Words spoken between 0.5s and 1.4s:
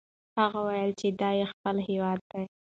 وویل چې دا